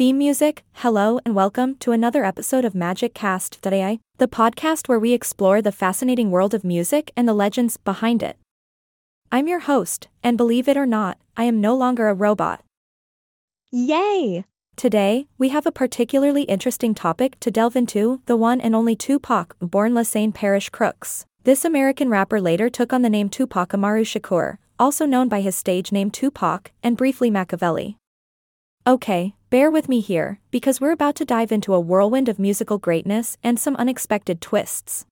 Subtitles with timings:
[0.00, 5.12] Theme music, hello and welcome to another episode of Magic Cast.ai, the podcast where we
[5.12, 8.38] explore the fascinating world of music and the legends behind it.
[9.30, 12.64] I'm your host, and believe it or not, I am no longer a robot.
[13.70, 14.46] Yay!
[14.74, 19.54] Today, we have a particularly interesting topic to delve into the one and only Tupac,
[19.60, 21.26] born Lesane Parish Crooks.
[21.44, 25.56] This American rapper later took on the name Tupac Amaru Shakur, also known by his
[25.56, 27.98] stage name Tupac, and briefly Machiavelli.
[28.86, 32.78] Okay, bear with me here, because we're about to dive into a whirlwind of musical
[32.78, 35.04] greatness and some unexpected twists.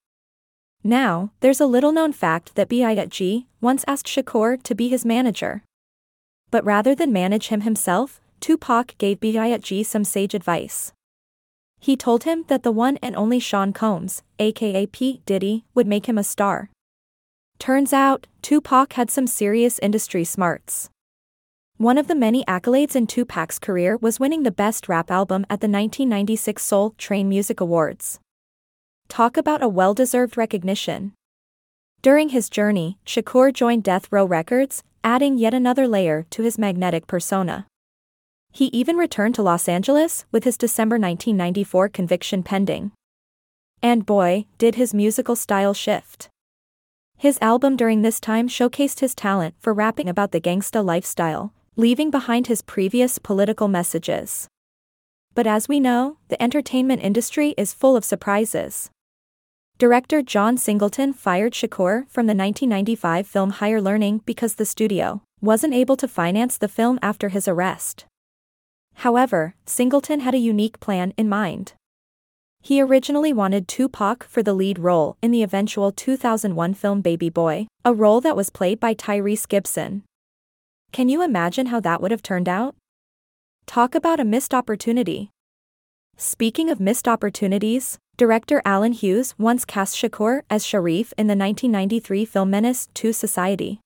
[0.84, 3.46] Now, there's a little known fact that B.I.G.
[3.60, 5.64] once asked Shakur to be his manager.
[6.52, 9.82] But rather than manage him himself, Tupac gave B.I.G.
[9.82, 10.92] some sage advice.
[11.80, 15.20] He told him that the one and only Sean Combs, aka P.
[15.26, 16.70] Diddy, would make him a star.
[17.58, 20.90] Turns out, Tupac had some serious industry smarts.
[21.78, 25.60] One of the many accolades in Tupac's career was winning the Best Rap Album at
[25.60, 28.18] the 1996 Soul Train Music Awards.
[29.06, 31.12] Talk about a well deserved recognition.
[32.02, 37.06] During his journey, Shakur joined Death Row Records, adding yet another layer to his magnetic
[37.06, 37.64] persona.
[38.50, 42.90] He even returned to Los Angeles with his December 1994 conviction pending.
[43.80, 46.28] And boy, did his musical style shift.
[47.16, 52.10] His album during this time showcased his talent for rapping about the gangsta lifestyle, leaving
[52.10, 54.48] behind his previous political messages.
[55.34, 58.90] But as we know, the entertainment industry is full of surprises.
[59.78, 65.72] Director John Singleton fired Shakur from the 1995 film Higher Learning because the studio wasn't
[65.72, 68.06] able to finance the film after his arrest.
[68.96, 71.74] However, Singleton had a unique plan in mind.
[72.60, 77.68] He originally wanted Tupac for the lead role in the eventual 2001 film Baby Boy,
[77.84, 80.02] a role that was played by Tyrese Gibson.
[80.92, 82.74] Can you imagine how that would have turned out?
[83.66, 85.30] Talk about a missed opportunity.
[86.16, 92.24] Speaking of missed opportunities, director Allen Hughes once cast Shakur as Sharif in the 1993
[92.24, 93.80] film Menace to Society.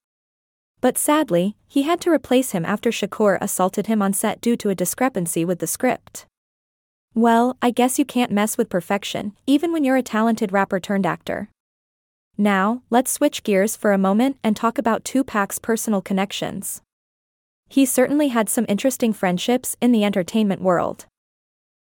[0.81, 4.71] But sadly, he had to replace him after Shakur assaulted him on set due to
[4.71, 6.27] a discrepancy with the script.
[7.15, 11.05] Well, I guess you can't mess with perfection, even when you're a talented rapper turned
[11.05, 11.51] actor.
[12.39, 16.81] Now, let's switch gears for a moment and talk about Tupac's personal connections.
[17.73, 21.07] He certainly had some interesting friendships in the entertainment world.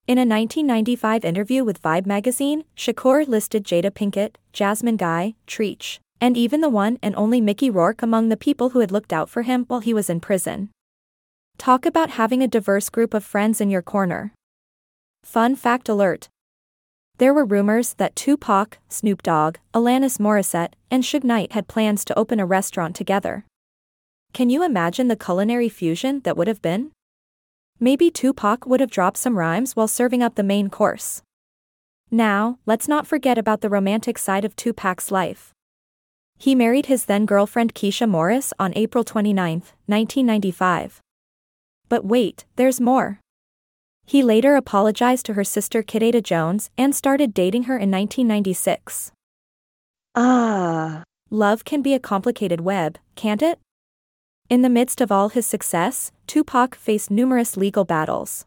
[0.06, 6.38] In a 1995 interview with Vibe magazine, Shakur listed Jada Pinkett, Jasmine Guy, Treach, and
[6.38, 9.42] even the one and only Mickey Rourke among the people who had looked out for
[9.42, 10.70] him while he was in prison.
[11.58, 14.32] Talk about having a diverse group of friends in your corner.
[15.22, 16.30] Fun fact alert.
[17.18, 22.18] There were rumors that Tupac, Snoop Dogg, Alanis Morissette, and Suge Knight had plans to
[22.18, 23.44] open a restaurant together.
[24.34, 26.90] Can you imagine the culinary fusion that would have been?
[27.78, 31.22] Maybe Tupac would have dropped some rhymes while serving up the main course.
[32.10, 35.52] Now, let's not forget about the romantic side of Tupac's life.
[36.36, 41.00] He married his then girlfriend Keisha Morris on April 29, 1995.
[41.88, 43.20] But wait, there's more.
[44.04, 49.12] He later apologized to her sister Kidada Jones and started dating her in 1996.
[50.16, 51.04] Ah.
[51.30, 53.60] Love can be a complicated web, can't it?
[54.50, 58.44] In the midst of all his success, Tupac faced numerous legal battles.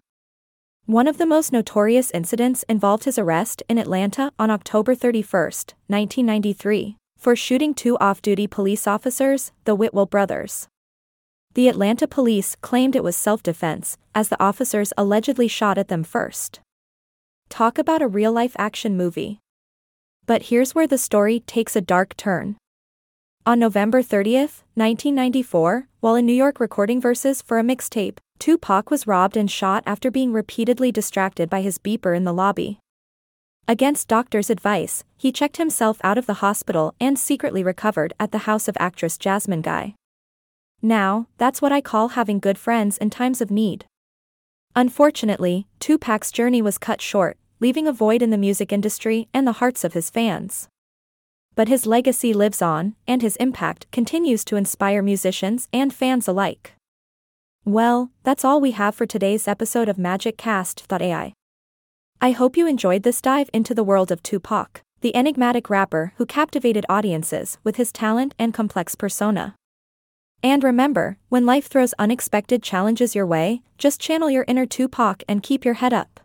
[0.86, 5.42] One of the most notorious incidents involved his arrest in Atlanta on October 31,
[5.88, 10.68] 1993, for shooting two off duty police officers, the Whitwell brothers.
[11.56, 16.04] The Atlanta police claimed it was self defense, as the officers allegedly shot at them
[16.04, 16.60] first.
[17.50, 19.40] Talk about a real life action movie.
[20.28, 22.58] But here's where the story takes a dark turn.
[23.48, 24.40] On November 30,
[24.76, 29.84] 1994, while in New York recording verses for a mixtape, Tupac was robbed and shot
[29.86, 32.82] after being repeatedly distracted by his beeper in the lobby.
[33.66, 38.40] Against doctors' advice, he checked himself out of the hospital and secretly recovered at the
[38.50, 39.96] house of actress Jasmine Guy.
[40.82, 43.86] Now, that's what I call having good friends in times of need.
[44.76, 49.60] Unfortunately, Tupac's journey was cut short, leaving a void in the music industry and the
[49.64, 50.68] hearts of his fans
[51.58, 56.76] but his legacy lives on, and his impact continues to inspire musicians and fans alike.
[57.66, 61.34] Well, that's all we have for today's episode of Magic Cast.ai.
[62.22, 66.28] I hope you enjoyed this dive into the world of Tupac, the enigmatic rapper who
[66.28, 69.56] captivated audiences with his talent and complex persona.
[70.44, 75.42] And remember, when life throws unexpected challenges your way, just channel your inner Tupac and
[75.42, 76.20] keep your head up.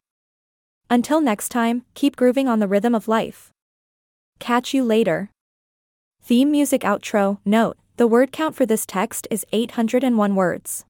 [0.90, 3.51] Until next time, keep grooving on the rhythm of life.
[4.38, 5.31] Catch you later.
[6.23, 10.84] Theme music outro Note, the word count for this text is 801 words.